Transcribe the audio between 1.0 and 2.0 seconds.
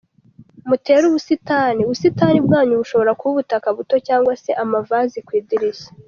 ubusitani: